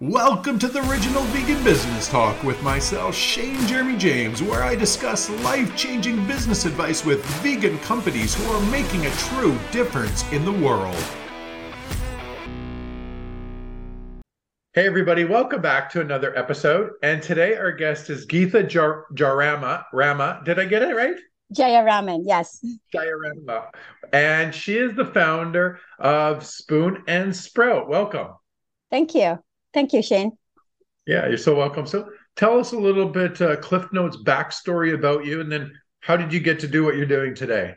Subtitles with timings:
[0.00, 5.28] Welcome to the Original Vegan Business Talk with myself, Shane Jeremy James, where I discuss
[5.42, 10.52] life changing business advice with vegan companies who are making a true difference in the
[10.52, 10.94] world.
[14.72, 16.92] Hey, everybody, welcome back to another episode.
[17.02, 19.82] And today our guest is Geetha Jar- Jarama.
[19.92, 20.42] Rama.
[20.44, 21.16] Did I get it right?
[21.52, 22.64] Jayaraman, yes.
[22.94, 23.72] Jayarama.
[24.12, 27.88] And she is the founder of Spoon and Sprout.
[27.88, 28.28] Welcome.
[28.92, 29.42] Thank you.
[29.78, 30.32] Thank you, Shane.
[31.06, 31.86] Yeah, you're so welcome.
[31.86, 36.16] So tell us a little bit, uh, Cliff Notes backstory about you, and then how
[36.16, 37.76] did you get to do what you're doing today?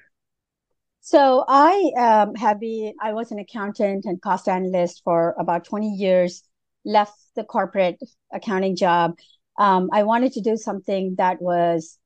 [1.01, 5.89] So I um, have been, I was an accountant and cost analyst for about 20
[5.89, 6.41] years,
[6.85, 7.99] left the corporate
[8.33, 9.20] accounting job.
[9.59, 11.99] Um, I wanted to do something that was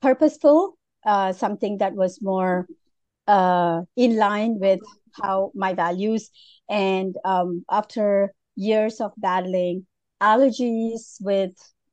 [0.00, 2.66] purposeful, uh, something that was more
[3.26, 4.80] uh, in line with
[5.22, 6.30] how my values.
[6.66, 9.86] And um, after years of battling
[10.20, 11.52] allergies with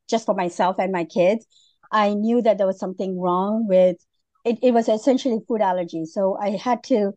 [0.09, 1.45] just for myself and my kids,
[1.91, 3.97] I knew that there was something wrong with
[4.45, 4.59] it.
[4.61, 6.05] It was essentially food allergy.
[6.05, 7.13] So I had to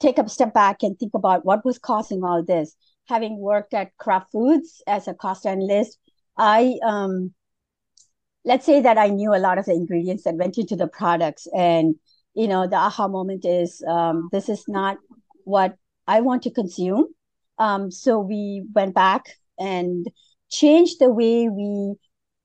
[0.00, 2.74] take a step back and think about what was causing all this.
[3.08, 5.98] Having worked at Kraft Foods as a cost analyst,
[6.36, 7.34] I um,
[8.44, 11.46] let's say that I knew a lot of the ingredients that went into the products,
[11.54, 11.96] and
[12.34, 14.98] you know the aha moment is um, this is not
[15.44, 17.06] what I want to consume.
[17.58, 19.24] Um, so we went back
[19.58, 20.06] and
[20.50, 21.94] changed the way we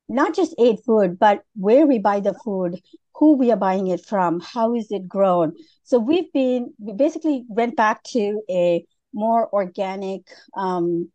[0.09, 2.81] not just ate food, but where we buy the food,
[3.15, 5.53] who we are buying it from, how is it grown.
[5.83, 11.11] So we've been, we basically went back to a more organic um,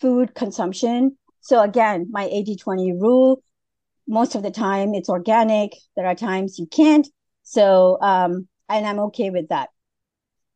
[0.00, 1.18] food consumption.
[1.40, 3.42] So again, my 80 20 rule,
[4.08, 5.72] most of the time it's organic.
[5.96, 7.06] There are times you can't.
[7.42, 9.70] So, um, and I'm okay with that.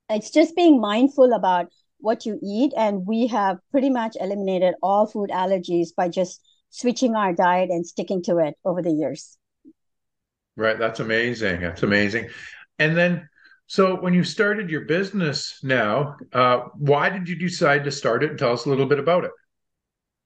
[0.09, 2.73] It's just being mindful about what you eat.
[2.77, 7.87] And we have pretty much eliminated all food allergies by just switching our diet and
[7.87, 9.39] sticking to it over the years.
[10.57, 10.79] Right.
[10.79, 11.61] That's amazing.
[11.61, 12.29] That's amazing.
[12.79, 13.29] And then,
[13.67, 18.31] so when you started your business now, uh, why did you decide to start it?
[18.31, 19.33] And tell us a little bit about it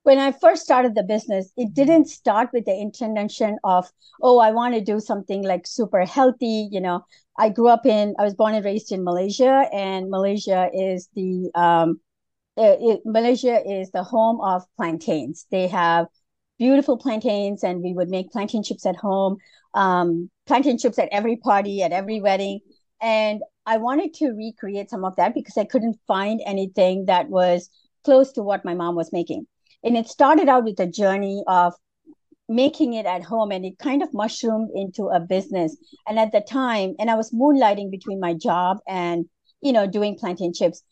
[0.03, 3.91] when I first started the business, it didn't start with the intention of,
[4.23, 6.69] oh, I want to do something like super healthy.
[6.71, 7.05] You know,
[7.41, 11.51] I grew up in, I was born and raised in Malaysia, and Malaysia is the,
[11.55, 12.01] um,
[12.57, 15.47] it, it, Malaysia is the home of plantains.
[15.51, 16.07] They have
[16.59, 19.39] beautiful plantains, and we would make plantain chips at home,
[19.73, 22.61] um, plantain chips at every party, at every wedding.
[23.01, 27.71] And I wanted to recreate some of that because I couldn't find anything that was
[28.05, 29.47] close to what my mom was making
[29.83, 31.75] and it started out with a journey of
[32.51, 35.77] making it at home and it kind of mushroomed into a business.
[36.09, 39.27] And at the time and i was moonlighting between my job and
[39.63, 40.83] you know doing plantain chips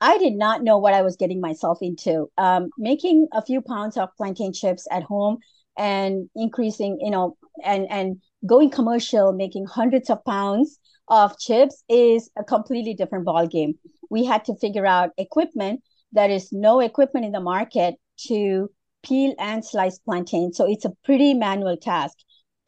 [0.00, 2.30] i did not know what i was getting myself into.
[2.38, 5.38] Um, making a few pounds of plantain chips at home
[5.76, 12.30] and increasing you know and and going commercial making hundreds of pounds of chips is
[12.38, 13.74] a completely different ball game
[14.10, 18.70] we had to figure out equipment there is no equipment in the market to
[19.02, 20.52] peel and slice plantain.
[20.52, 22.16] So it's a pretty manual task.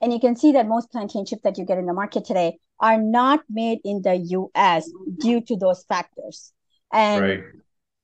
[0.00, 2.58] And you can see that most plantain chips that you get in the market today
[2.80, 6.52] are not made in the US due to those factors.
[6.92, 7.40] And right.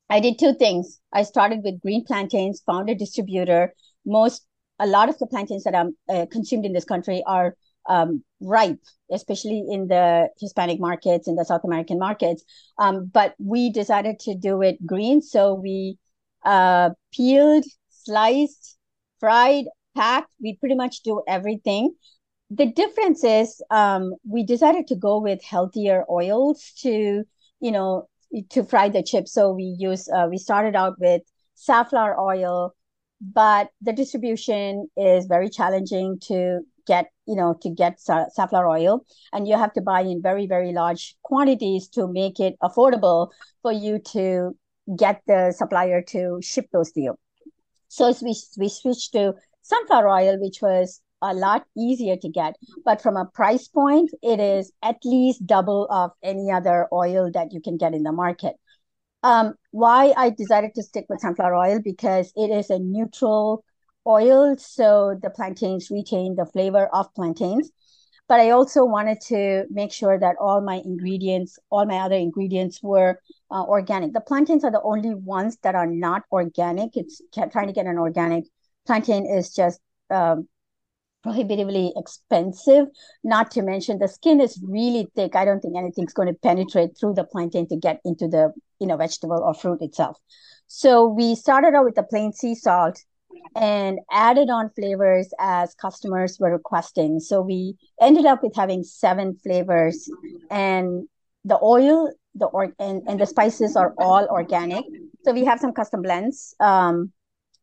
[0.08, 1.00] I did two things.
[1.12, 3.74] I started with green plantains, found a distributor.
[4.06, 4.46] Most,
[4.78, 7.54] a lot of the plantains that are uh, consumed in this country are
[7.88, 8.80] um, ripe,
[9.10, 12.42] especially in the Hispanic markets, in the South American markets.
[12.78, 15.22] Um, but we decided to do it green.
[15.22, 15.98] So we
[16.44, 17.64] uh, peeled,
[18.04, 18.76] sliced,
[19.18, 19.66] fried,
[19.96, 20.32] packed.
[20.42, 21.94] We pretty much do everything.
[22.50, 27.24] The difference is um, we decided to go with healthier oils to,
[27.60, 28.08] you know,
[28.50, 29.32] to fry the chips.
[29.32, 31.22] So we use, uh, we started out with
[31.54, 32.74] safflower oil,
[33.20, 39.04] but the distribution is very challenging to get, you know, to get sa- safflower oil.
[39.32, 43.30] And you have to buy in very, very large quantities to make it affordable
[43.62, 44.56] for you to
[44.96, 47.14] get the supplier to ship those to you.
[47.90, 52.54] So we, we switched to sunflower oil, which was a lot easier to get.
[52.84, 57.52] But from a price point, it is at least double of any other oil that
[57.52, 58.54] you can get in the market.
[59.24, 63.64] Um, why I decided to stick with sunflower oil because it is a neutral
[64.06, 67.70] oil, so the plantains retain the flavor of plantains
[68.30, 72.80] but I also wanted to make sure that all my ingredients, all my other ingredients
[72.80, 73.20] were
[73.50, 74.12] uh, organic.
[74.12, 76.96] The plantains are the only ones that are not organic.
[76.96, 78.44] It's trying to get an organic
[78.86, 79.80] plantain is just
[80.10, 80.48] um,
[81.22, 82.86] prohibitively expensive.
[83.22, 85.36] Not to mention the skin is really thick.
[85.36, 88.86] I don't think anything's going to penetrate through the plantain to get into the you
[88.86, 90.18] know vegetable or fruit itself.
[90.66, 93.02] So we started out with the plain sea salt
[93.56, 97.20] and added on flavors as customers were requesting.
[97.20, 100.08] So we ended up with having seven flavors,
[100.50, 101.08] and
[101.44, 104.84] the oil, the or and, and the spices are all organic.
[105.24, 107.12] So we have some custom blends um,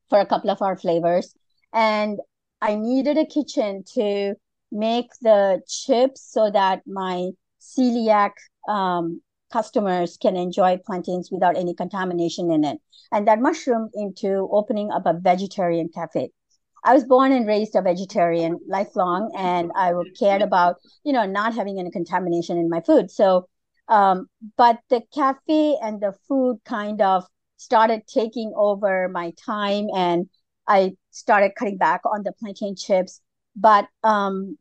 [0.09, 1.33] for a couple of our flavors,
[1.73, 2.19] and
[2.61, 4.35] I needed a kitchen to
[4.71, 7.29] make the chips so that my
[7.61, 8.31] celiac
[8.67, 9.21] um,
[9.51, 12.77] customers can enjoy plantains without any contamination in it.
[13.11, 16.31] And that mushroomed into opening up a vegetarian cafe.
[16.83, 21.53] I was born and raised a vegetarian lifelong, and I cared about, you know, not
[21.55, 23.09] having any contamination in my food.
[23.11, 23.47] So,
[23.87, 27.25] um, but the cafe and the food kind of
[27.57, 30.29] started taking over my time, and
[30.67, 33.21] I started cutting back on the plantain chips.
[33.55, 34.57] But um,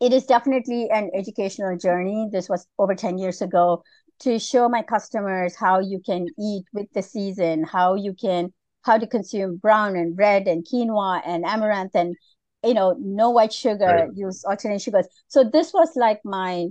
[0.00, 2.28] it is definitely an educational journey.
[2.32, 3.82] This was over 10 years ago
[4.20, 8.96] to show my customers how you can eat with the season, how you can how
[8.96, 12.16] to consume brown and red and quinoa and amaranth and
[12.64, 14.08] you know no white sugar, right.
[14.14, 15.06] use alternate sugars.
[15.28, 16.68] So this was like my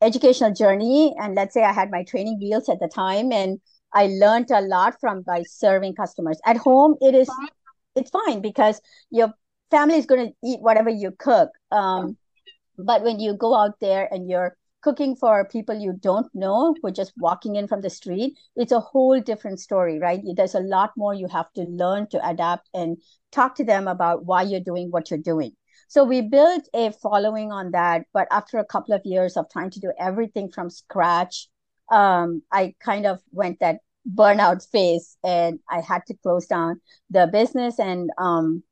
[0.00, 3.60] educational journey and let's say I had my training wheels at the time and
[3.92, 6.40] I learned a lot from by serving customers.
[6.46, 7.28] At home it is
[7.94, 8.80] it's fine because
[9.10, 9.32] your
[9.70, 11.50] family is going to eat whatever you cook.
[11.72, 12.16] Um,
[12.78, 16.88] but when you go out there and you're cooking for people you don't know who
[16.88, 20.20] are just walking in from the street, it's a whole different story, right?
[20.36, 22.98] There's a lot more you have to learn to adapt and
[23.32, 25.52] talk to them about why you're doing what you're doing.
[25.88, 28.04] So we built a following on that.
[28.12, 31.48] But after a couple of years of trying to do everything from scratch,
[31.90, 33.78] um, I kind of went that
[34.14, 36.80] burnout phase and I had to close down
[37.10, 38.62] the business and um,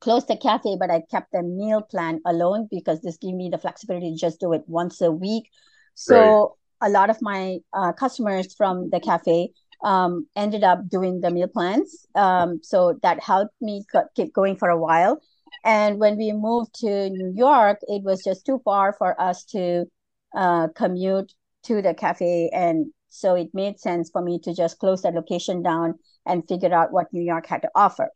[0.00, 3.58] closed the cafe, but I kept the meal plan alone because this gave me the
[3.58, 5.50] flexibility to just do it once a week.
[5.94, 6.88] So right.
[6.88, 9.50] a lot of my uh, customers from the cafe
[9.82, 12.06] um, ended up doing the meal plans.
[12.14, 13.84] Um, so that helped me
[14.14, 15.20] keep going for a while.
[15.62, 19.86] And when we moved to New York, it was just too far for us to
[20.34, 21.32] uh, commute
[21.64, 22.50] to the cafe.
[22.52, 25.94] And so it made sense for me to just close that location down
[26.26, 28.10] and figure out what New York had to offer.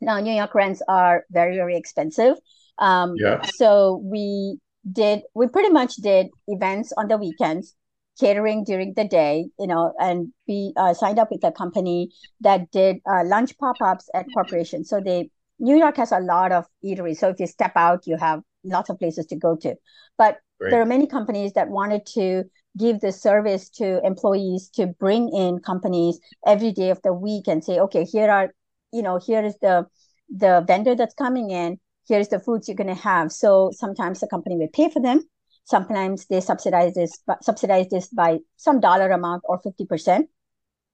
[0.00, 2.36] Now, New York rents are very, very expensive.
[2.78, 3.42] Um, yeah.
[3.54, 4.58] So we
[4.92, 7.74] did, we pretty much did events on the weekends,
[8.20, 12.10] catering during the day, you know, and we uh, signed up with a company
[12.40, 14.88] that did uh, lunch pop ups at corporations.
[14.88, 17.18] So they, New York has a lot of eateries.
[17.18, 19.74] So if you step out, you have lots of places to go to.
[20.16, 20.70] But Great.
[20.70, 22.44] there are many companies that wanted to
[22.76, 27.64] give the service to employees to bring in companies every day of the week and
[27.64, 28.52] say, okay, here are
[28.92, 29.86] you know here is the
[30.34, 31.78] the vendor that's coming in
[32.08, 35.20] here's the foods you're going to have so sometimes the company will pay for them
[35.64, 40.26] sometimes they subsidize this subsidize this by some dollar amount or 50% and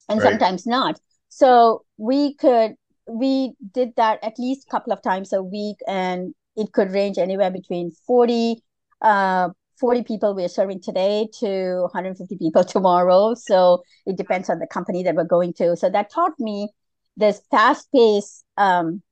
[0.08, 0.22] right.
[0.22, 2.74] sometimes not so we could
[3.06, 7.18] we did that at least a couple of times a week and it could range
[7.18, 8.62] anywhere between 40
[9.02, 9.48] uh
[9.80, 15.02] 40 people we're serving today to 150 people tomorrow so it depends on the company
[15.02, 16.68] that we're going to so that taught me
[17.16, 19.02] this fast pace um,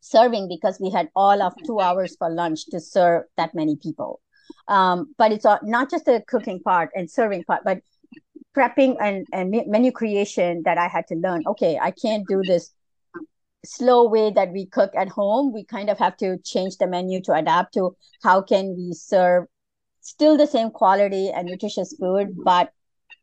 [0.00, 4.20] serving because we had all of two hours for lunch to serve that many people.
[4.68, 7.80] Um, but it's not just the cooking part and serving part, but
[8.56, 11.42] prepping and, and menu creation that I had to learn.
[11.46, 12.72] Okay, I can't do this
[13.64, 15.52] slow way that we cook at home.
[15.52, 19.44] We kind of have to change the menu to adapt to how can we serve
[20.00, 22.70] still the same quality and nutritious food, but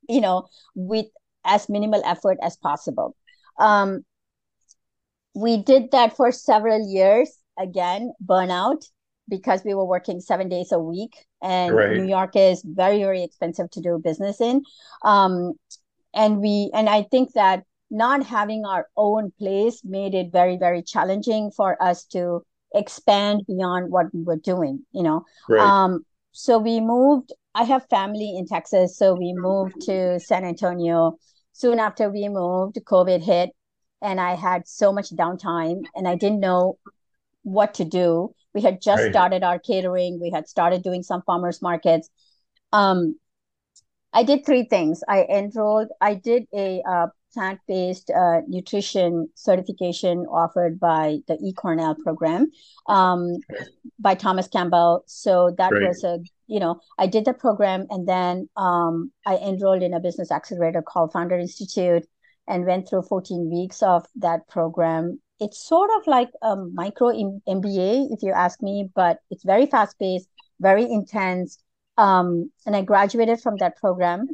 [0.09, 1.05] you know, with
[1.45, 3.15] as minimal effort as possible.
[3.59, 4.03] Um,
[5.33, 7.31] we did that for several years.
[7.59, 8.83] Again, burnout
[9.29, 11.97] because we were working seven days a week, and right.
[11.97, 14.63] New York is very, very expensive to do business in.
[15.03, 15.53] Um,
[16.13, 20.81] and we, and I think that not having our own place made it very, very
[20.81, 22.43] challenging for us to
[22.73, 24.85] expand beyond what we were doing.
[24.91, 25.61] You know, right.
[25.61, 27.33] um, so we moved.
[27.53, 31.17] I have family in Texas, so we moved to San Antonio.
[31.51, 33.51] Soon after we moved, COVID hit,
[34.01, 36.79] and I had so much downtime and I didn't know
[37.43, 38.33] what to do.
[38.53, 39.11] We had just right.
[39.11, 40.19] started our catering.
[40.19, 42.09] We had started doing some farmers markets.
[42.73, 43.17] Um,
[44.13, 45.03] I did three things.
[45.07, 45.89] I enrolled.
[46.01, 52.51] I did a uh, plant-based uh, nutrition certification offered by the eCornell program
[52.87, 53.37] um,
[53.99, 55.03] by Thomas Campbell.
[55.07, 55.87] So that Great.
[55.87, 59.99] was a you know I did the program, and then um, I enrolled in a
[59.99, 62.05] business accelerator called Founder Institute
[62.47, 65.19] and went through 14 weeks of that program.
[65.39, 69.97] It's sort of like a micro MBA, if you ask me, but it's very fast
[69.97, 70.27] paced,
[70.59, 71.57] very intense.
[71.97, 74.27] Um, and I graduated from that program.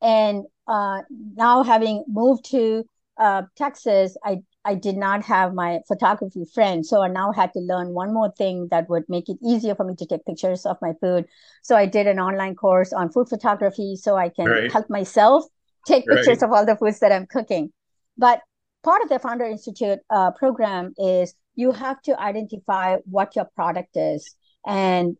[0.00, 1.00] And uh,
[1.34, 2.84] now, having moved to
[3.18, 7.60] uh, Texas, I I did not have my photography friend, so I now had to
[7.60, 10.76] learn one more thing that would make it easier for me to take pictures of
[10.82, 11.24] my food.
[11.62, 14.70] So I did an online course on food photography, so I can right.
[14.70, 15.44] help myself
[15.86, 17.72] take pictures of all the foods that I'm cooking.
[18.18, 18.42] But
[18.82, 23.96] part of the Founder Institute uh, program is you have to identify what your product
[23.96, 25.16] is and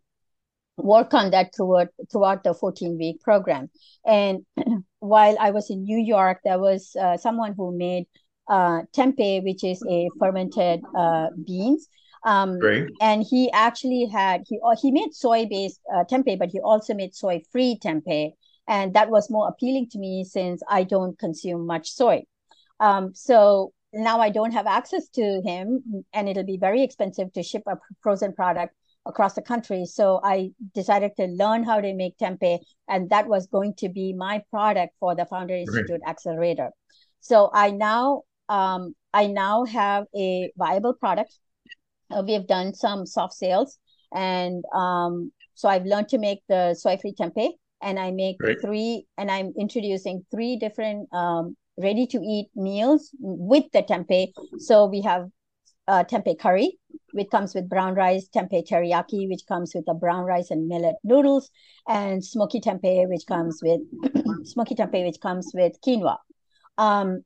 [0.76, 3.69] work on that throughout throughout the 14 week program
[4.07, 4.47] and
[5.00, 8.07] while i was in new york there was uh, someone who made
[8.49, 11.88] uh, tempeh which is a fermented uh, beans.
[12.25, 12.88] Um, Great.
[13.00, 16.95] and he actually had he uh, he made soy based uh, tempeh but he also
[16.95, 18.33] made soy free tempeh.
[18.67, 22.23] And that was more appealing to me since i don't consume much soy.
[22.81, 27.43] Um, so now i don't have access to him and it'll be very expensive to
[27.43, 28.75] ship a frozen product
[29.09, 29.87] across the country.
[29.87, 34.12] So I decided to learn how to make tempeh, and that was going to be
[34.12, 36.71] my product for the Founder Institute Accelerator.
[37.21, 41.37] So I now um, I now have a viable product.
[42.11, 43.79] Uh, we have done some soft sales,
[44.15, 47.50] and um, so I've learned to make the soy-free tempeh,
[47.83, 54.33] and I make three, and I'm introducing three different um, ready-to-eat meals with the tempeh.
[54.59, 55.29] So we have
[55.87, 56.79] uh, tempeh curry,
[57.12, 60.97] which comes with brown rice, tempeh teriyaki, which comes with the brown rice and millet
[61.05, 61.50] noodles,
[61.88, 63.81] and smoky tempeh, which comes with
[64.47, 66.17] smoky tempeh, which comes with quinoa.
[66.77, 67.23] Um,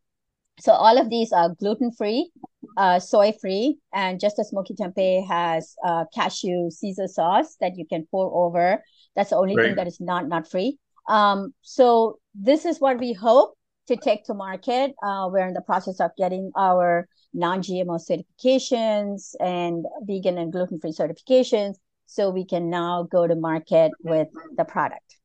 [0.61, 2.31] so all of these are gluten free,
[2.77, 7.87] uh, soy free, and just a smoky tempeh has uh, cashew Caesar sauce that you
[7.87, 8.83] can pour over.
[9.17, 9.67] That's the only right.
[9.67, 10.79] thing that is not nut free.
[11.09, 13.55] Um, so this is what we hope
[13.89, 14.95] to take to market.
[15.03, 21.77] Uh, we're in the process of getting our non-GMO certifications and vegan and gluten-free certifications
[22.07, 25.17] so we can now go to market with the product.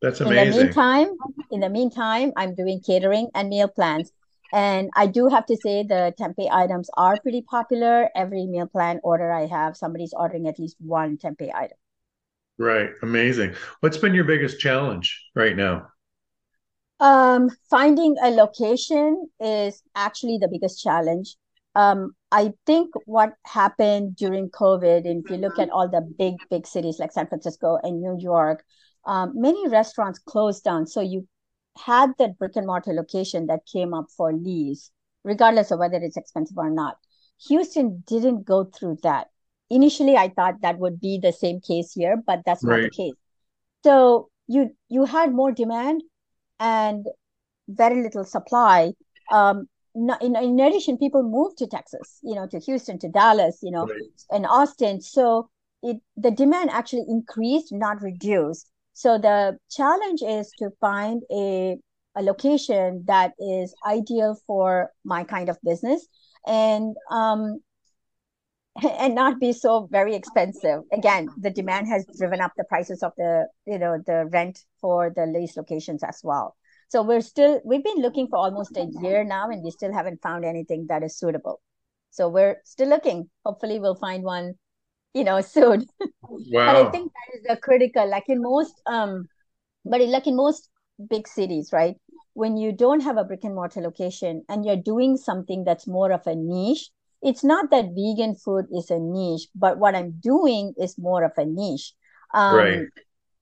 [0.00, 0.46] That's amazing.
[0.46, 1.08] In the meantime,
[1.50, 4.10] in the meantime, I'm doing catering and meal plans.
[4.52, 8.08] And I do have to say the tempeh items are pretty popular.
[8.14, 11.76] Every meal plan order I have, somebody's ordering at least one tempeh item.
[12.58, 12.90] Right.
[13.02, 13.54] Amazing.
[13.80, 15.88] What's been your biggest challenge right now?
[17.00, 21.36] Um, finding a location is actually the biggest challenge.
[21.74, 26.34] Um, I think what happened during COVID, and if you look at all the big,
[26.50, 28.64] big cities like San Francisco and New York,
[29.04, 30.86] um, many restaurants closed down.
[30.86, 31.26] So you
[31.76, 34.90] had that brick and mortar location that came up for lease,
[35.24, 36.96] regardless of whether it's expensive or not.
[37.48, 39.28] Houston didn't go through that.
[39.68, 43.14] Initially, I thought that would be the same case here, but that's not the case.
[43.82, 46.02] So you you had more demand,
[46.60, 47.06] and
[47.68, 48.92] very little supply.
[49.30, 53.70] Um, in, in addition, people moved to Texas, you know, to Houston, to Dallas, you
[53.70, 54.00] know, right.
[54.30, 55.00] and Austin.
[55.00, 55.48] So
[55.82, 58.70] it the demand actually increased, not reduced.
[58.92, 61.76] So the challenge is to find a
[62.16, 66.06] a location that is ideal for my kind of business
[66.46, 67.60] and um
[68.98, 70.80] and not be so very expensive.
[70.92, 75.12] Again the demand has driven up the prices of the you know the rent for
[75.14, 76.56] the lease locations as well.
[76.88, 80.22] So we're still we've been looking for almost a year now and we still haven't
[80.22, 81.60] found anything that is suitable.
[82.10, 83.30] So we're still looking.
[83.44, 84.54] Hopefully we'll find one
[85.12, 85.86] you know soon.
[86.22, 86.66] Wow.
[86.66, 88.08] but i think that is the critical.
[88.08, 89.28] Like in most um
[89.84, 90.68] but like in most
[91.08, 91.94] big cities right?
[92.32, 96.10] When you don't have a brick and mortar location and you're doing something that's more
[96.10, 96.90] of a niche
[97.24, 101.32] it's not that vegan food is a niche, but what I'm doing is more of
[101.38, 101.94] a niche.
[102.34, 102.86] Um, right.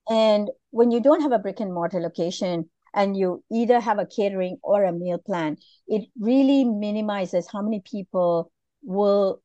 [0.09, 4.05] And when you don't have a brick and mortar location and you either have a
[4.05, 8.51] catering or a meal plan, it really minimizes how many people
[8.83, 9.41] will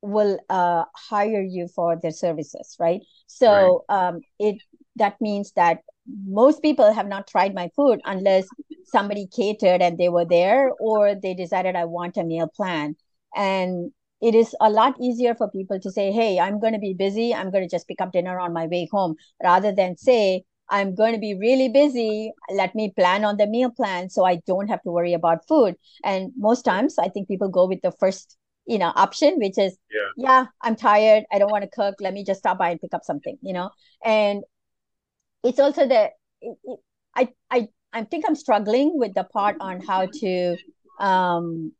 [0.00, 3.00] will uh, hire you for their services, right?
[3.26, 4.08] So right.
[4.08, 4.56] Um, it
[4.96, 5.78] that means that
[6.26, 8.48] most people have not tried my food unless
[8.84, 12.96] somebody catered and they were there or they decided I want a meal plan
[13.38, 16.92] and it is a lot easier for people to say hey i'm going to be
[16.92, 17.32] busy.
[17.32, 20.94] I'm going to just pick up dinner on my way home rather than say i'm
[20.94, 22.32] going to be really busy.
[22.50, 25.76] Let me plan on the meal plan so i don't have to worry about food.
[26.04, 29.78] And most times i think people go with the first you know option which is
[29.90, 31.24] yeah, yeah i'm tired.
[31.32, 31.94] I don't want to cook.
[32.00, 33.70] Let me just stop by and pick up something you know?
[34.04, 34.42] And
[35.44, 36.78] it's also the it, it,
[37.14, 40.56] i i i think i'm struggling with the part on how to
[40.98, 41.72] um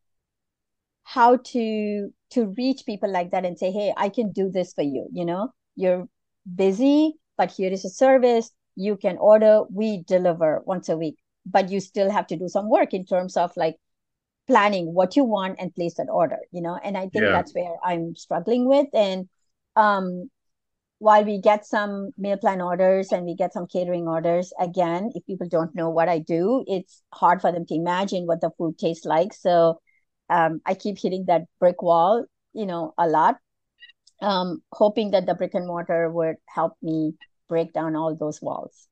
[1.08, 4.82] how to to reach people like that and say hey i can do this for
[4.82, 6.06] you you know you're
[6.54, 11.70] busy but here is a service you can order we deliver once a week but
[11.70, 13.76] you still have to do some work in terms of like
[14.46, 17.30] planning what you want and place that order you know and i think yeah.
[17.30, 19.26] that's where i'm struggling with and
[19.76, 20.28] um
[20.98, 25.24] while we get some meal plan orders and we get some catering orders, again, if
[25.26, 28.78] people don't know what I do, it's hard for them to imagine what the food
[28.78, 29.32] tastes like.
[29.32, 29.78] So
[30.28, 33.36] um, I keep hitting that brick wall, you know, a lot,
[34.22, 37.14] um, hoping that the brick and mortar would help me
[37.48, 38.88] break down all those walls.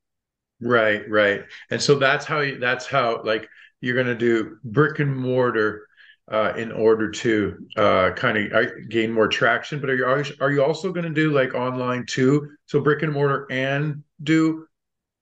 [0.59, 1.41] Right, right.
[1.69, 3.47] And so that's how you, that's how like
[3.81, 5.87] you're going to do brick and mortar
[6.31, 9.79] uh, in order to uh, kind of uh, gain more traction.
[9.79, 12.49] But are you are you also going to do like online too?
[12.65, 14.67] So brick and mortar and do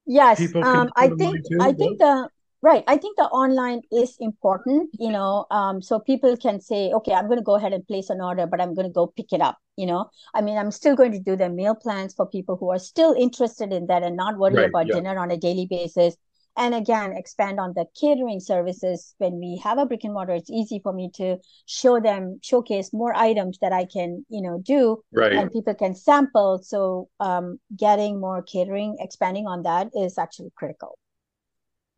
[0.06, 0.42] yes.
[0.62, 2.30] Um, I think I think the
[2.66, 2.84] right.
[2.88, 4.90] I think the online is important.
[5.00, 8.10] You know, um, so people can say, okay, I'm going to go ahead and place
[8.10, 9.58] an order, but I'm going to go pick it up.
[9.78, 12.72] You know, I mean, I'm still going to do the meal plans for people who
[12.72, 14.96] are still interested in that and not worry right, about yeah.
[14.96, 16.16] dinner on a daily basis
[16.58, 20.50] and again expand on the catering services when we have a brick and mortar it's
[20.50, 25.02] easy for me to show them showcase more items that i can you know do
[25.12, 30.52] right and people can sample so um, getting more catering expanding on that is actually
[30.56, 30.98] critical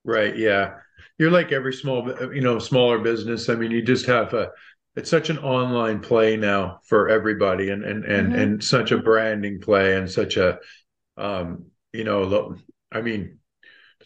[0.07, 0.75] right yeah
[1.19, 4.49] you're like every small you know smaller business i mean you just have a
[4.95, 8.41] it's such an online play now for everybody and and and, mm-hmm.
[8.41, 10.57] and such a branding play and such a
[11.17, 12.55] um you know
[12.91, 13.37] i mean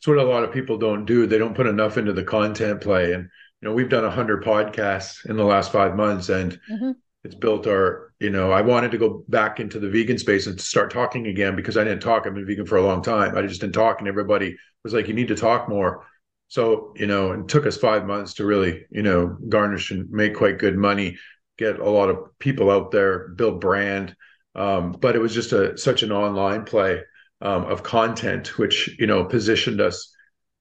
[0.02, 1.28] it's what a lot of people don't do.
[1.28, 3.14] They don't put enough into the content play.
[3.14, 3.30] And
[3.62, 6.94] you know, we've done a hundred podcasts in the last five months, and mm-hmm.
[7.24, 8.12] It's built our.
[8.20, 11.56] You know, I wanted to go back into the vegan space and start talking again
[11.56, 12.28] because I didn't talk.
[12.28, 13.36] I've been vegan for a long time.
[13.36, 16.06] I just didn't talk, and everybody was like, "You need to talk more."
[16.48, 20.36] So you know, it took us five months to really, you know, garnish and make
[20.36, 21.18] quite good money,
[21.58, 24.16] get a lot of people out there, build brand.
[24.54, 27.02] Um, but it was just a such an online play
[27.42, 30.14] um, of content, which you know positioned us,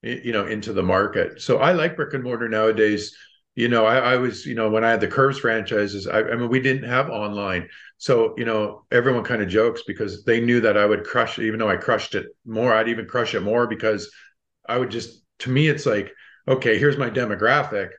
[0.02, 1.40] you know, into the market.
[1.42, 3.14] So I like brick and mortar nowadays.
[3.56, 6.36] You know, I, I was, you know, when I had the Curves franchises, I, I
[6.36, 10.60] mean, we didn't have online, so you know, everyone kind of jokes because they knew
[10.60, 12.72] that I would crush it, even though I crushed it more.
[12.72, 14.10] I'd even crush it more because
[14.68, 16.12] I would just, to me, it's like,
[16.48, 17.90] okay, here's my demographic.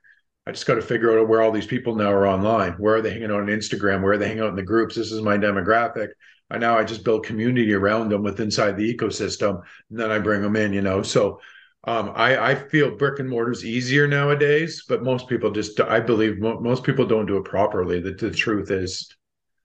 [0.48, 2.74] I just got to figure out where all these people now are online.
[2.74, 4.02] Where are they hanging out on Instagram?
[4.02, 4.96] Where are they hanging out in the groups?
[4.96, 6.10] This is my demographic.
[6.50, 10.20] I now I just build community around them with inside the ecosystem, and then I
[10.20, 10.74] bring them in.
[10.74, 11.40] You know, so
[11.86, 16.00] um, I, I feel brick and mortar is easier nowadays, but most people just I
[16.00, 18.00] believe mo- most people don't do it properly.
[18.00, 19.10] The, the truth is.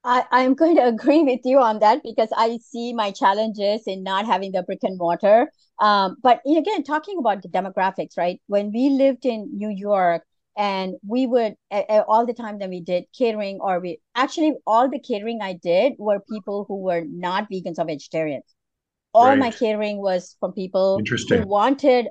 [0.02, 4.02] I, I'm going to agree with you on that because I see my challenges in
[4.02, 5.50] not having the brick and mortar.
[5.81, 8.40] Um, but again, talking about the demographics, right?
[8.46, 10.22] When we lived in New York,
[10.57, 14.88] and we would uh, all the time that we did catering or we actually all
[14.88, 18.56] the catering i did were people who were not vegans or vegetarians
[19.16, 19.38] all right.
[19.38, 21.00] my catering was from people
[21.31, 22.09] who wanted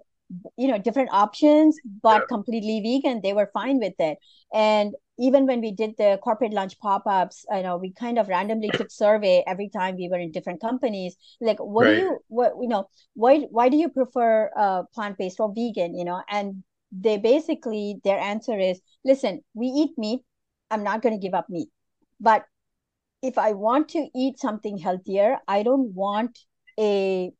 [0.58, 2.26] you know different options but yeah.
[2.28, 3.22] completely vegan.
[3.22, 4.18] They were fine with it.
[4.54, 8.70] And even when we did the corporate lunch pop-ups you know we kind of randomly
[8.70, 11.16] took survey every time we were in different companies.
[11.40, 11.96] Like what right.
[11.96, 16.06] do you what you know why why do you prefer uh, plant-based or vegan you
[16.06, 16.22] know?
[16.30, 20.22] And they basically their answer is listen we eat meat.
[20.72, 21.70] I'm not going to give up meat.
[22.20, 22.46] But
[23.22, 26.40] if i want to eat something healthier i don't want
[26.80, 27.32] a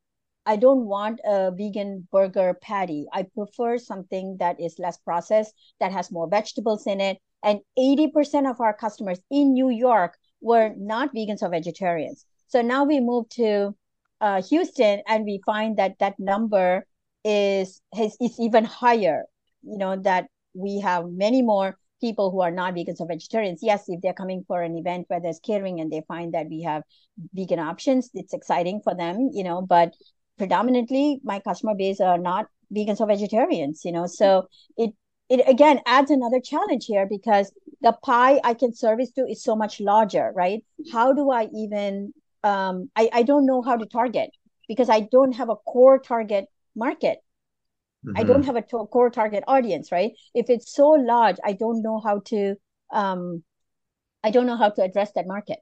[0.46, 3.06] i don't want a vegan burger patty.
[3.14, 7.18] I prefer something that is less processed that has more vegetables in it.
[7.44, 12.26] And 80% of our customers in new york were not vegans or vegetarians.
[12.48, 13.76] So now we move to
[14.22, 16.86] uh, houston and we find that that number
[17.24, 19.24] is has, is even higher
[19.64, 23.86] you know that we have many more people who are not vegans or vegetarians yes
[23.88, 26.84] if they're coming for an event where there's catering and they find that we have
[27.34, 29.94] vegan options it's exciting for them you know but
[30.38, 34.92] predominantly my customer base are not vegans or vegetarians you know so it
[35.30, 39.56] it again adds another challenge here because the pie i can service to is so
[39.56, 40.64] much larger right?
[40.92, 44.32] How do i even um i, I don't know how to target
[44.68, 47.20] because i don't have a core target market
[48.06, 48.18] Mm-hmm.
[48.18, 50.12] I don't have a to- core target audience, right?
[50.34, 52.56] If it's so large, I don't know how to
[52.94, 53.44] um
[54.24, 55.60] I don't know how to address that market.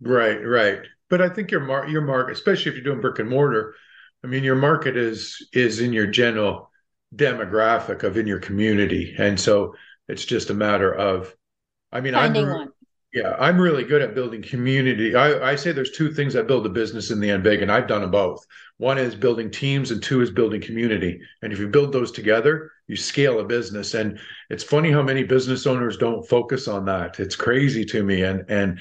[0.00, 0.80] Right, right.
[1.08, 3.74] But I think your mar- your market, especially if you're doing brick and mortar,
[4.24, 6.70] I mean, your market is is in your general
[7.14, 9.74] demographic of in your community, and so
[10.08, 11.34] it's just a matter of,
[11.92, 12.72] I mean, finding I'm, one.
[13.12, 15.14] Yeah, I'm really good at building community.
[15.14, 17.70] I, I say there's two things that build a business in the end big, and
[17.70, 18.46] I've done them both.
[18.78, 21.20] One is building teams, and two is building community.
[21.42, 23.92] And if you build those together, you scale a business.
[23.92, 27.20] And it's funny how many business owners don't focus on that.
[27.20, 28.22] It's crazy to me.
[28.22, 28.80] And and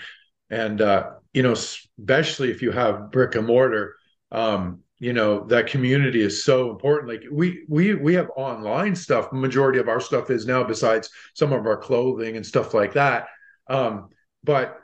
[0.49, 3.95] and uh, you know, especially if you have brick and mortar,
[4.31, 7.09] um, you know, that community is so important.
[7.11, 9.33] Like we we we have online stuff.
[9.33, 13.27] Majority of our stuff is now, besides some of our clothing and stuff like that.
[13.69, 14.07] Um,
[14.43, 14.81] but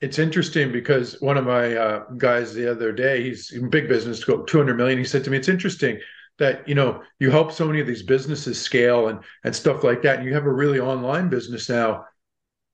[0.00, 4.20] it's interesting because one of my uh, guys the other day, he's in big business,
[4.20, 4.98] to go 200 million.
[4.98, 5.98] He said to me, it's interesting
[6.38, 10.02] that, you know, you help so many of these businesses scale and, and stuff like
[10.02, 10.18] that.
[10.18, 12.04] And you have a really online business now,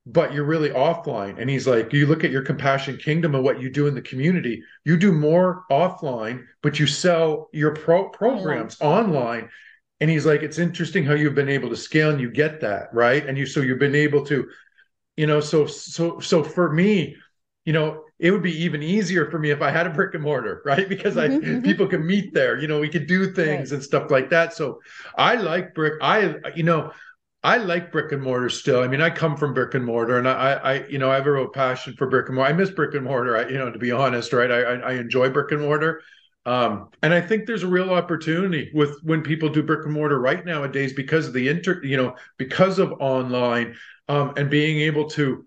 [0.06, 1.38] but you're really offline.
[1.38, 4.02] And he's like, you look at your compassion kingdom and what you do in the
[4.02, 9.14] community, you do more offline, but you sell your pro programs online.
[9.14, 9.50] online.
[10.00, 12.88] And he's like, it's interesting how you've been able to scale and you get that,
[12.94, 13.24] right?
[13.26, 14.48] And you, so you've been able to
[15.20, 17.14] you know so so so for me
[17.66, 20.22] you know it would be even easier for me if i had a brick and
[20.22, 21.62] mortar right because i mm-hmm, mm-hmm.
[21.62, 23.76] people can meet there you know we could do things right.
[23.76, 24.80] and stuff like that so
[25.18, 26.90] i like brick i you know
[27.42, 28.82] I like brick and mortar still.
[28.82, 31.26] I mean, I come from brick and mortar, and I, I, you know, I have
[31.26, 32.52] a real passion for brick and mortar.
[32.52, 33.34] I miss brick and mortar.
[33.34, 34.52] I, you know, to be honest, right?
[34.52, 36.02] I, I enjoy brick and mortar,
[36.46, 40.18] um, and I think there's a real opportunity with when people do brick and mortar
[40.18, 43.74] right nowadays because of the inter, you know, because of online
[44.10, 45.46] um, and being able to,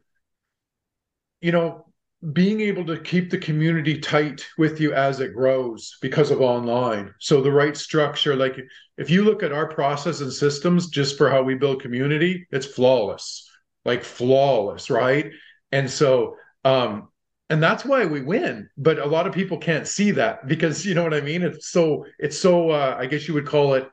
[1.41, 1.85] you know,
[2.31, 7.13] being able to keep the community tight with you as it grows because of online.
[7.19, 8.57] So the right structure, like
[8.97, 12.65] if you look at our process and systems just for how we build community, it's
[12.65, 13.45] flawless,
[13.83, 15.33] like flawless, right?
[15.73, 17.09] And so, um,
[17.49, 18.69] and that's why we win.
[18.77, 21.41] But a lot of people can't see that because you know what I mean.
[21.41, 23.89] It's so it's so uh, I guess you would call it.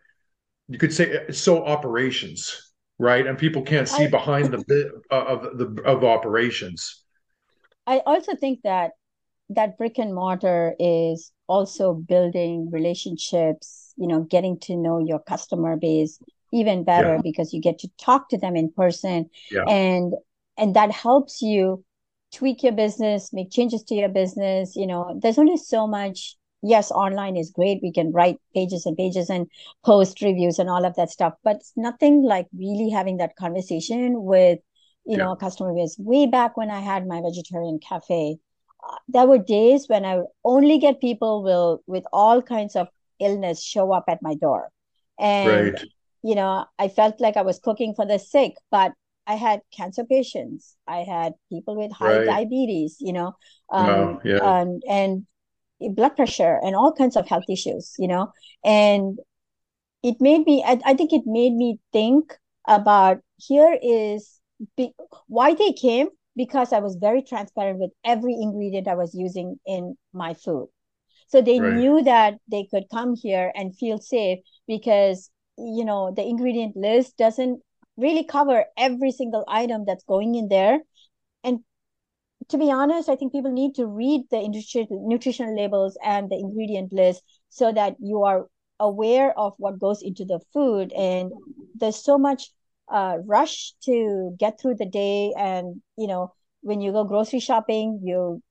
[0.68, 2.69] You could say it's so operations
[3.00, 3.26] right?
[3.26, 7.02] And people can't see I, behind the bit uh, of the of operations.
[7.86, 8.92] I also think that
[9.48, 15.76] that brick and mortar is also building relationships, you know, getting to know your customer
[15.76, 16.20] base
[16.52, 17.20] even better yeah.
[17.22, 19.62] because you get to talk to them in person yeah.
[19.68, 20.14] and
[20.56, 21.84] and that helps you
[22.32, 26.90] tweak your business, make changes to your business, you know, there's only so much yes,
[26.90, 27.80] online is great.
[27.82, 29.46] We can write pages and pages and
[29.84, 34.58] post reviews and all of that stuff, but nothing like really having that conversation with,
[35.06, 35.24] you yeah.
[35.24, 35.96] know, a customer base.
[35.98, 38.36] Way back when I had my vegetarian cafe,
[38.88, 42.88] uh, there were days when I would only get people will with all kinds of
[43.18, 44.70] illness show up at my door,
[45.18, 45.84] and right.
[46.22, 48.92] you know, I felt like I was cooking for the sick, but
[49.26, 50.76] I had cancer patients.
[50.88, 52.26] I had people with high right.
[52.26, 53.34] diabetes, you know,
[53.70, 54.60] um, yeah.
[54.60, 55.26] and and
[55.88, 58.32] blood pressure and all kinds of health issues you know?
[58.64, 59.18] And
[60.02, 64.40] it made me I, I think it made me think about here is
[64.76, 64.92] be,
[65.26, 66.08] why they came?
[66.36, 70.68] Because i was very transparent with every ingredient i was using in my food.
[71.28, 71.72] So they right.
[71.72, 77.16] knew that they could come here and feel safe because you know the ingredient list
[77.16, 77.60] doesn't
[77.96, 80.80] really cover every single item that's going in there
[82.50, 84.46] to be honest, I think people need to read the
[84.90, 88.46] nutritional labels and the ingredient list so that you are
[88.78, 90.92] aware of what goes into the food.
[90.92, 91.32] And
[91.74, 92.50] there's so much
[92.90, 95.32] uh, rush to get through the day.
[95.38, 96.32] And, you know,
[96.62, 98.42] when you go grocery shopping, you,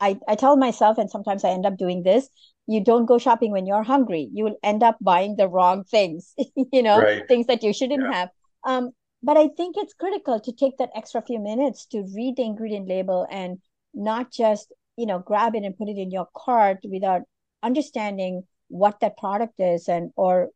[0.00, 2.28] I, I tell myself, and sometimes I end up doing this,
[2.66, 4.28] you don't go shopping when you're hungry.
[4.32, 6.34] You will end up buying the wrong things,
[6.72, 7.26] you know, right.
[7.28, 8.14] things that you shouldn't yeah.
[8.14, 8.28] have.
[8.64, 12.42] Um, but I think it's critical to take that extra few minutes to read the
[12.42, 13.58] ingredient label and
[13.94, 17.22] not just, you know, grab it and put it in your cart without
[17.62, 20.48] understanding what that product is and or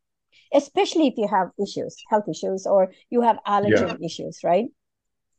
[0.53, 4.05] especially if you have issues, health issues or you have allergen yeah.
[4.05, 4.65] issues, right?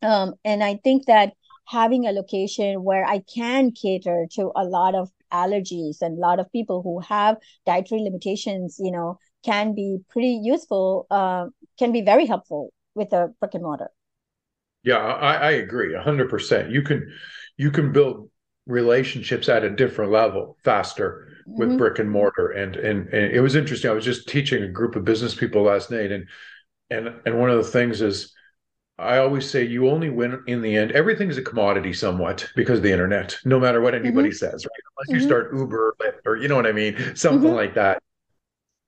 [0.00, 1.32] Um, and I think that
[1.66, 6.40] having a location where I can cater to a lot of allergies and a lot
[6.40, 7.36] of people who have
[7.66, 11.46] dietary limitations, you know, can be pretty useful, uh,
[11.78, 13.90] can be very helpful with a brick and mortar.
[14.82, 16.70] Yeah, I, I agree hundred percent.
[16.70, 17.10] You can
[17.56, 18.30] you can build
[18.66, 21.78] relationships at a different level faster with mm-hmm.
[21.78, 22.50] brick and mortar.
[22.50, 23.90] And, and and it was interesting.
[23.90, 26.26] I was just teaching a group of business people last night, and
[26.90, 28.32] and and one of the things is
[28.98, 30.92] I always say you only win in the end.
[30.92, 34.34] Everything is a commodity somewhat because of the internet, no matter what anybody mm-hmm.
[34.34, 34.82] says, right?
[34.98, 35.14] Unless mm-hmm.
[35.14, 37.56] you start Uber or you know what I mean, something mm-hmm.
[37.56, 38.02] like that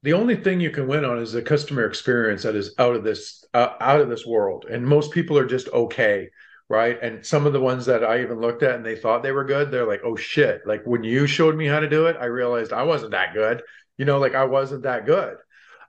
[0.02, 3.04] the only thing you can win on is the customer experience that is out of
[3.04, 4.64] this uh, out of this world.
[4.70, 6.30] And most people are just okay
[6.70, 7.02] right?
[7.02, 9.44] And some of the ones that i even looked at and they thought they were
[9.44, 10.62] good they're like oh shit.
[10.66, 13.62] Like when you showed me how to do it i realized i wasn't that good.
[13.98, 15.36] You know like i wasn't that good.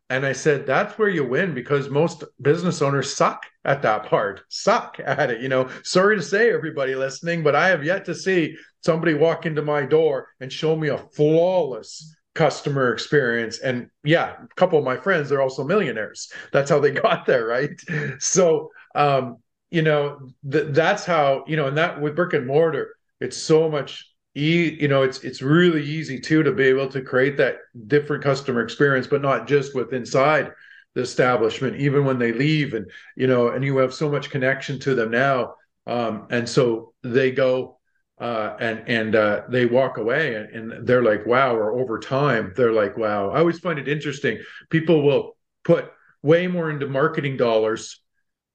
[0.10, 4.42] And i said that's where you win because most business owners suck at that part
[4.50, 5.42] suck at it.
[5.42, 9.46] You know sorry to say everybody listening but i have yet to see somebody walk
[9.46, 13.60] into my door and show me a flawless customer experience.
[13.60, 16.32] And yeah a couple of my friends they're also millionaires.
[16.54, 17.72] That's how they got there right?
[18.20, 19.38] So um
[19.70, 20.20] you know
[20.52, 24.78] th- that's how you know and that with brick and mortar it's so much e-
[24.80, 28.62] you know it's it's really easy too to be able to create that different customer
[28.62, 30.52] experience but not just with inside
[30.96, 34.80] the establishment even when they leave and you know and you have so much connection
[34.80, 35.54] to them now.
[35.88, 37.80] Um and so they go
[38.22, 42.54] uh, and and uh, they walk away and, and they're like wow or over time
[42.56, 43.32] they're like wow.
[43.32, 44.40] I always find it interesting.
[44.70, 48.00] People will put way more into marketing dollars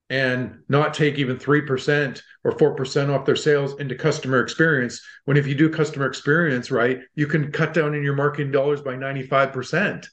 [0.09, 5.49] and not take even 3% or 4% off their sales into customer experience when if
[5.49, 10.07] you do customer experience right you can cut down in your marketing dollars by 95%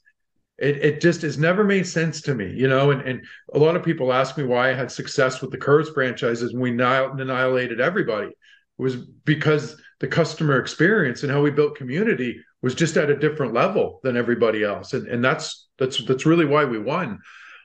[0.57, 3.75] it, it just has never made sense to me you know and, and a lot
[3.75, 7.79] of people ask me why i had success with the curves franchises and we annihilated
[7.79, 8.31] everybody
[8.77, 13.53] was because the customer experience and how we built community was just at a different
[13.53, 14.93] level than everybody else.
[14.93, 17.19] And and that's that's that's really why we won.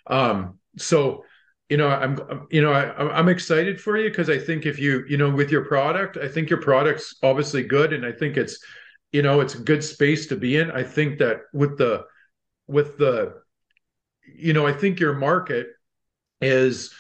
[0.06, 1.24] Um so
[1.68, 5.04] you know i'm you know I, i'm excited for you because i think if you
[5.06, 8.58] you know with your product i think your product's obviously good and i think it's
[9.12, 10.70] you know it's a good space to be in.
[10.70, 12.04] I think that with the
[12.66, 13.34] with the
[14.34, 15.68] you know i think your market
[16.40, 16.92] is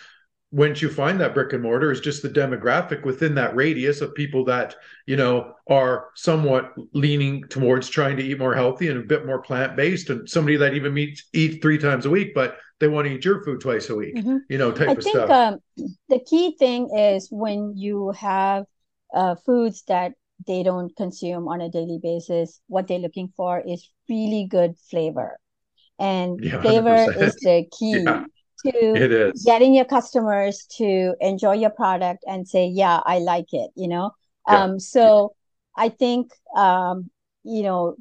[0.50, 4.14] once you find that brick and mortar is just the demographic within that radius of
[4.14, 4.74] people that
[5.06, 9.42] you know are somewhat leaning towards trying to eat more healthy and a bit more
[9.42, 13.14] plant-based and somebody that even meets eat three times a week but they want to
[13.14, 14.38] eat your food twice a week mm-hmm.
[14.48, 15.30] you know type I of think, stuff.
[15.30, 15.58] um,
[16.08, 18.64] the key thing is when you have
[19.14, 20.12] uh, foods that
[20.46, 25.36] they don't consume on a daily basis what they're looking for is really good flavor.
[25.98, 28.04] And yeah, flavor is the key.
[28.04, 28.24] Yeah
[28.64, 33.88] to getting your customers to enjoy your product and say, yeah, I like it, you
[33.88, 34.12] know?
[34.48, 34.64] Yeah.
[34.64, 35.34] Um, so
[35.76, 37.10] I think, um,
[37.44, 37.96] you know,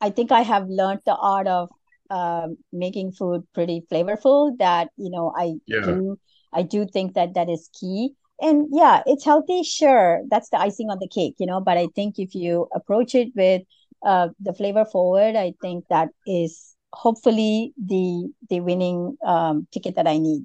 [0.00, 1.68] I think I have learned the art of
[2.10, 5.80] um, making food pretty flavorful that, you know, I yeah.
[5.80, 6.18] do,
[6.52, 8.14] I do think that that is key.
[8.40, 9.62] And yeah, it's healthy.
[9.62, 10.22] Sure.
[10.28, 13.28] That's the icing on the cake, you know, but I think if you approach it
[13.36, 13.62] with
[14.04, 20.06] uh, the flavor forward, I think that is hopefully the the winning um, ticket that
[20.06, 20.44] I need.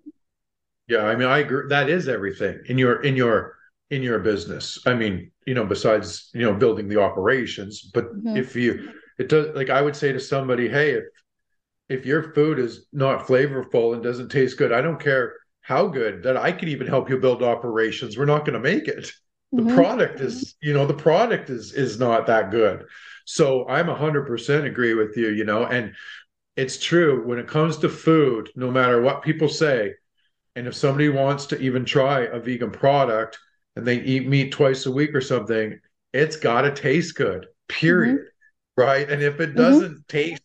[0.88, 1.68] Yeah, I mean, I agree.
[1.70, 3.56] That is everything in your in your
[3.90, 4.80] in your business.
[4.86, 8.38] I mean, you know, besides you know building the operations, but mm-hmm.
[8.38, 11.04] if you it does like I would say to somebody, hey, if
[11.90, 16.24] if your food is not flavorful and doesn't taste good, I don't care how good
[16.24, 18.18] that I could even help you build operations.
[18.18, 19.12] We're not going to make it.
[19.52, 19.76] The mm-hmm.
[19.76, 22.86] product is, you know, the product is is not that good.
[23.26, 25.94] So I'm a hundred percent agree with you, you know, and
[26.58, 29.94] it's true when it comes to food, no matter what people say,
[30.56, 33.38] and if somebody wants to even try a vegan product
[33.76, 35.80] and they eat meat twice a week or something,
[36.14, 38.18] it's got to taste good, period.
[38.18, 38.82] Mm-hmm.
[38.82, 39.10] Right.
[39.10, 39.58] And if it mm-hmm.
[39.58, 40.02] doesn't mm-hmm.
[40.08, 40.42] taste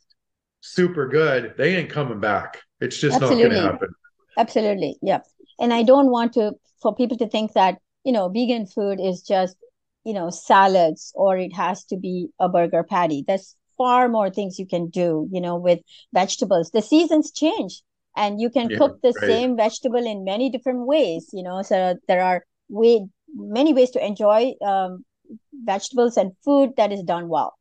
[0.61, 2.61] super good, they ain't coming back.
[2.81, 3.45] It's just Absolutely.
[3.45, 3.89] not going to happen.
[4.37, 4.97] Absolutely.
[5.03, 5.21] Yeah.
[5.59, 9.23] And I don't want to, for people to think that, you know, vegan food is
[9.23, 9.57] just,
[10.05, 13.25] you know, salads or it has to be a burger patty.
[13.27, 15.81] That's far more things you can do, you know, with
[16.15, 16.71] vegetables.
[16.71, 17.83] The seasons change
[18.17, 19.27] and you can yeah, cook the right.
[19.27, 21.63] same vegetable in many different ways, you know.
[21.63, 25.05] So there are way many ways to enjoy um,
[25.53, 27.55] vegetables and food that is done well.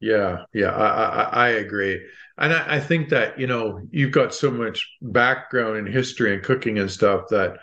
[0.00, 2.04] Yeah, yeah, I, I, I agree.
[2.36, 6.42] And I, I, think that, you know, you've got so much background in history and
[6.42, 7.56] cooking and stuff that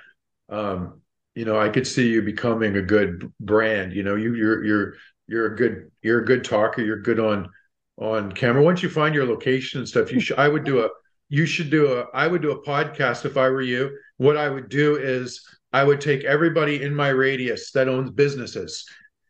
[0.49, 1.01] um,
[1.35, 3.93] you know, I could see you becoming a good brand.
[3.93, 4.93] You know, you you're you're
[5.27, 7.49] you're a good you're a good talker you're good on
[7.97, 8.63] on camera.
[8.63, 10.89] Once you find your location and stuff you should i would do a
[11.29, 13.95] you should do a i would do a podcast if i were you.
[14.17, 18.85] What i would do is i would take everybody in my radius that owns businesses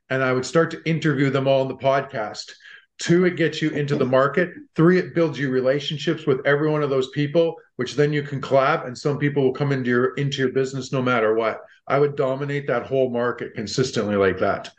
[0.09, 2.51] and i would start to interview them all in the podcast.
[2.99, 4.51] Two it gets you into the market.
[4.75, 8.39] Three it builds you relationships with every one of those people which then you can
[8.39, 11.61] collab and some people will come into your into your business no matter what.
[11.85, 14.69] I would dominate that whole market consistently like that.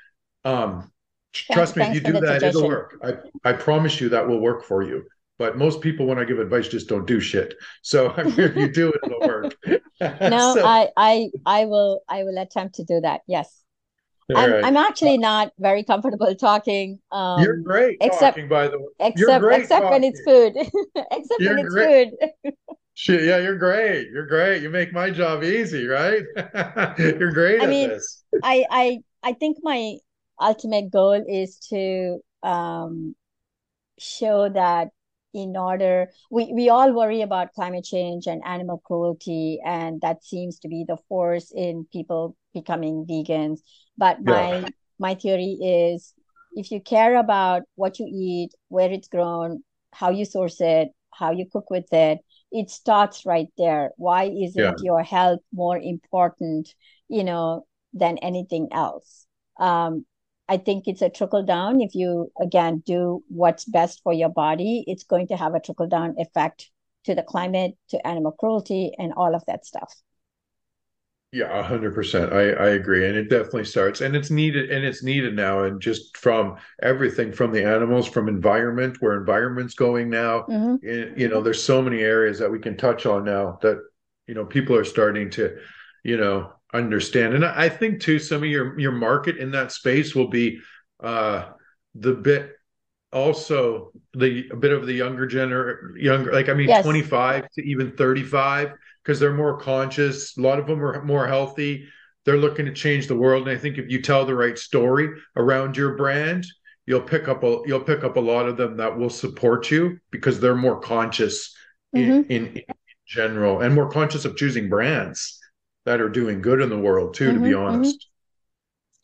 [0.44, 0.90] Um
[1.35, 2.49] Trust me, if you do that, suggestion.
[2.49, 2.99] it'll work.
[3.03, 5.05] I, I promise you that will work for you.
[5.37, 7.55] But most people, when I give advice, just don't do shit.
[7.83, 9.57] So if you do it, it'll work.
[10.01, 13.23] no, so, I, I, I will, I will attempt to do that.
[13.27, 13.62] Yes.
[14.35, 14.64] I'm, right.
[14.64, 16.99] I'm actually not very comfortable talking.
[17.12, 18.87] Um, you're great except, talking, by the way.
[18.99, 19.90] Except, except talking.
[19.90, 20.55] when it's food.
[20.57, 22.11] except you're when it's great.
[22.42, 22.55] food.
[22.94, 24.09] Shit, yeah, you're great.
[24.11, 24.62] You're great.
[24.62, 26.23] You make my job easy, right?
[26.99, 28.25] you're great I mean, this.
[28.42, 29.99] I, I, I think my
[30.40, 33.14] ultimate goal is to um,
[33.99, 34.88] show that
[35.33, 40.61] in order we, we all worry about climate change and animal cruelty and that seems
[40.61, 43.59] to be the force in people becoming vegans
[43.99, 44.61] but yeah.
[44.61, 44.68] my
[44.99, 46.14] my theory is
[46.55, 51.33] if you care about what you eat where it's grown how you source it how
[51.33, 52.18] you cook with it
[52.53, 54.73] it starts right there why isn't yeah.
[54.83, 56.73] your health more important
[57.09, 59.27] you know than anything else
[59.59, 60.05] um,
[60.48, 61.80] I think it's a trickle down.
[61.80, 65.88] If you, again, do what's best for your body, it's going to have a trickle
[65.88, 66.70] down effect
[67.04, 69.94] to the climate, to animal cruelty, and all of that stuff.
[71.33, 72.33] Yeah, hundred percent.
[72.33, 75.80] I I agree, and it definitely starts, and it's needed, and it's needed now, and
[75.80, 80.42] just from everything from the animals, from environment, where environment's going now.
[80.42, 81.18] Mm-hmm.
[81.18, 83.78] you know, there's so many areas that we can touch on now that
[84.28, 85.57] you know people are starting to,
[86.04, 90.14] you know, understand, and I, think too some of your your market in that space
[90.14, 90.60] will be
[91.02, 91.46] uh
[91.94, 92.50] the bit
[93.12, 96.84] also the a bit of the younger gener younger like i mean yes.
[96.84, 98.72] 25 to even 35
[99.04, 100.37] because they're more conscious.
[100.37, 101.87] A lot of them are more healthy.
[102.24, 103.46] They're looking to change the world.
[103.46, 106.46] And I think if you tell the right story around your brand,
[106.87, 109.98] you'll pick up a you'll pick up a lot of them that will support you
[110.10, 111.54] because they're more conscious
[111.94, 112.10] mm-hmm.
[112.10, 112.64] in, in, in
[113.06, 115.38] general and more conscious of choosing brands
[115.85, 117.64] that are doing good in the world too, mm-hmm, to be mm-hmm.
[117.64, 118.09] honest.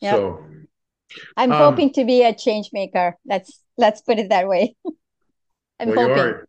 [0.03, 0.05] Mm-hmm.
[0.05, 0.15] Yep.
[0.15, 0.45] So
[1.37, 3.17] I'm um, hoping to be a change maker.
[3.25, 4.75] Let's let's put it that way.
[5.79, 6.17] I'm well, hoping.
[6.17, 6.47] You are,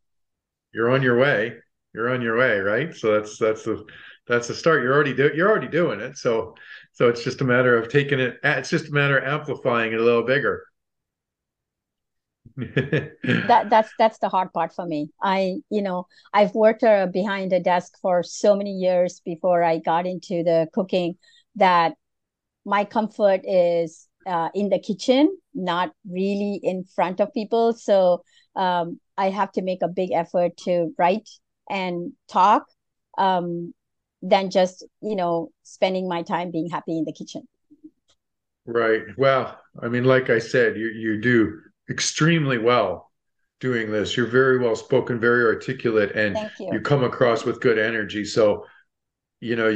[0.73, 1.57] you're on your way
[1.95, 2.95] you're on your way, right?
[2.95, 3.85] So that's that's the
[4.27, 4.83] that's the start.
[4.83, 6.17] You're already do you're already doing it.
[6.17, 6.55] So
[6.93, 8.39] so it's just a matter of taking it.
[8.43, 10.65] It's just a matter of amplifying it a little bigger.
[12.57, 15.11] that that's that's the hard part for me.
[15.23, 19.79] I you know I've worked uh, behind a desk for so many years before I
[19.79, 21.17] got into the cooking
[21.57, 21.95] that
[22.65, 27.73] my comfort is uh, in the kitchen, not really in front of people.
[27.73, 28.23] So
[28.55, 31.29] um, I have to make a big effort to write
[31.69, 32.65] and talk
[33.19, 33.75] um,
[34.23, 37.43] than just you know spending my time being happy in the kitchen
[38.67, 41.61] right well i mean like i said you you do
[41.93, 43.13] extremely well
[43.61, 44.17] doing this.
[44.17, 46.71] You're very well spoken very articulate and you.
[46.73, 46.81] you.
[46.81, 48.25] come across with good energy.
[48.25, 48.67] So
[49.41, 49.73] you know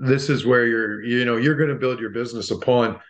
[0.00, 3.00] this is where you're you know you're going to build your business upon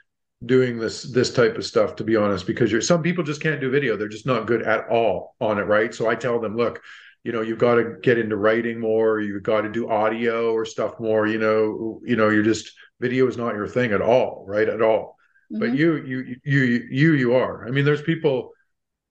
[0.46, 3.60] doing this this type of stuff to be honest because you're some people just can't
[3.60, 3.96] do video.
[3.96, 5.94] They're just not good at all on it right?
[5.94, 6.80] So i tell them look
[7.24, 9.20] you know you've got to get into writing more.
[9.20, 11.26] You've got to do audio or stuff more.
[11.26, 14.80] You know you know you're just video is not your thing at all right at
[14.80, 15.17] all
[15.52, 15.60] mm-hmm.
[15.60, 18.50] but you you you you you are i mean there's people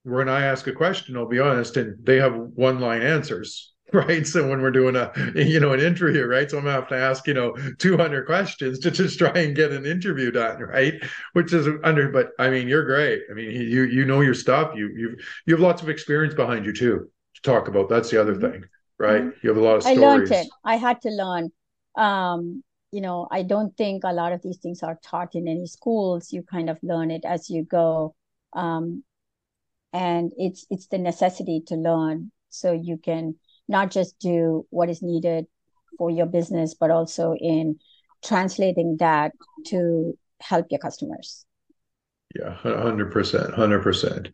[0.03, 4.27] when i ask a question i'll be honest and they have one line answers right
[4.27, 6.95] so when we're doing a you know an interview right so i'm gonna have to
[6.95, 10.95] ask you know 200 questions to just try and get an interview done right
[11.33, 14.73] which is under but i mean you're great i mean you you know your stuff
[14.75, 17.89] you you you have lots of experience behind you too to talk about.
[17.89, 18.51] That's the other mm-hmm.
[18.51, 18.63] thing,
[18.99, 19.21] right?
[19.21, 19.39] Mm-hmm.
[19.41, 19.99] You have a lot of stories.
[19.99, 20.47] I learned it.
[20.63, 21.51] I had to learn.
[21.97, 25.67] Um, you know, I don't think a lot of these things are taught in any
[25.67, 26.31] schools.
[26.31, 28.15] You kind of learn it as you go.
[28.53, 29.03] Um,
[29.93, 33.35] and it's it's the necessity to learn so you can
[33.67, 35.45] not just do what is needed
[35.97, 37.79] for your business, but also in
[38.23, 39.31] translating that
[39.67, 41.45] to help your customers.
[42.35, 44.29] Yeah, hundred percent, hundred percent.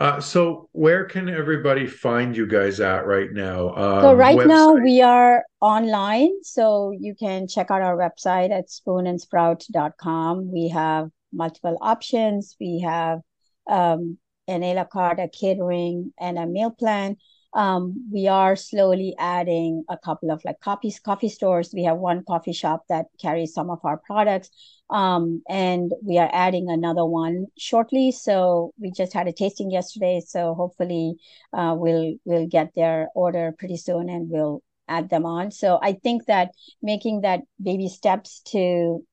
[0.00, 3.74] Uh, so where can everybody find you guys at right now?
[3.74, 4.48] Um, so right website?
[4.48, 10.50] now we are online, so you can check out our website at spoonandsprout.com.
[10.50, 12.56] We have multiple options.
[12.58, 13.20] We have
[13.68, 14.16] um,
[14.48, 17.16] an a la carte, a catering, and a meal plan.
[17.54, 21.72] Um, we are slowly adding a couple of like coffee coffee stores.
[21.74, 24.50] We have one coffee shop that carries some of our products,
[24.88, 28.10] um, and we are adding another one shortly.
[28.12, 31.16] So we just had a tasting yesterday, so hopefully
[31.52, 35.50] uh, we'll we'll get their order pretty soon, and we'll add them on.
[35.50, 39.04] So I think that making that baby steps to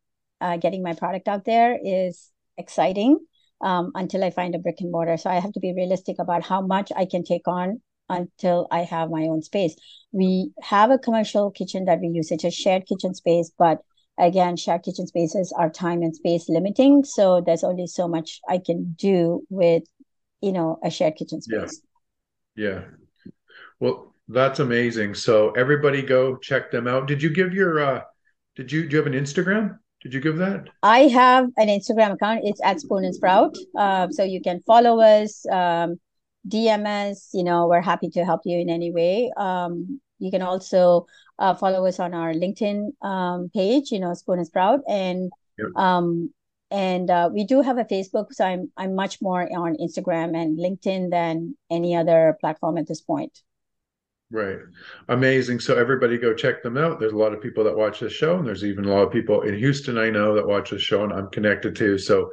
[0.42, 3.20] uh, getting my product out there is exciting
[3.62, 5.18] um, until I find a brick and mortar.
[5.18, 8.80] So I have to be realistic about how much I can take on until I
[8.80, 9.76] have my own space.
[10.12, 12.32] We have a commercial kitchen that we use.
[12.32, 13.80] It's a shared kitchen space, but
[14.18, 17.04] again, shared kitchen spaces are time and space limiting.
[17.04, 19.84] So there's only so much I can do with,
[20.42, 21.82] you know, a shared kitchen space.
[22.56, 22.66] Yeah.
[22.66, 22.82] yeah.
[23.80, 25.16] Well, that's amazing.
[25.16, 27.08] So everybody go check them out.
[27.08, 28.02] Did you give your uh
[28.56, 29.80] did you do you have an Instagram?
[30.02, 30.70] Did you give that?
[30.82, 32.42] I have an Instagram account.
[32.44, 33.56] It's at Spoon and Sprout.
[33.78, 35.46] Uh, so you can follow us.
[35.52, 36.00] Um,
[36.50, 39.32] DMS, you know, we're happy to help you in any way.
[39.38, 41.08] Um, you can also
[41.38, 45.68] uh, follow us on our LinkedIn um, page, you know, Spoon and Sprout, and yep.
[45.76, 46.34] um,
[46.72, 48.34] and uh, we do have a Facebook.
[48.34, 53.02] So I'm I'm much more on Instagram and LinkedIn than any other platform at this
[53.02, 53.42] point.
[54.32, 54.60] Right,
[55.08, 55.60] amazing.
[55.60, 57.00] So everybody go check them out.
[57.00, 59.12] There's a lot of people that watch this show, and there's even a lot of
[59.12, 61.98] people in Houston I know that watch this show, and I'm connected to.
[61.98, 62.30] So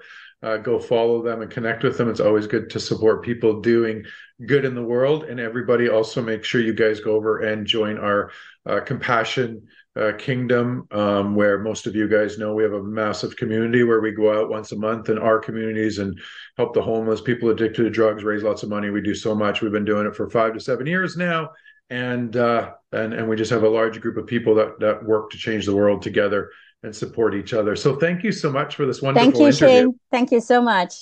[0.47, 2.09] uh, go follow them and connect with them.
[2.09, 4.05] It's always good to support people doing
[4.47, 5.25] good in the world.
[5.25, 8.31] And everybody also make sure you guys go over and join our
[8.65, 9.67] uh, compassion
[10.01, 14.01] uh, kingdom, um, where most of you guys know we have a massive community where
[14.01, 16.21] we go out once a month in our communities and
[16.57, 18.91] help the homeless, people addicted to drugs, raise lots of money.
[18.91, 19.63] We do so much.
[19.63, 21.51] We've been doing it for five to seven years now.
[21.91, 25.31] and uh, and and we just have a large group of people that that work
[25.31, 26.51] to change the world together
[26.87, 27.77] and support each other.
[27.77, 29.91] So thank you so much for this wonderful Thank you, interview.
[29.91, 30.01] Shane.
[30.11, 30.95] Thank you so much.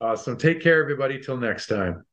[0.00, 0.36] Awesome.
[0.36, 1.20] Take care, everybody.
[1.20, 2.04] Till next time.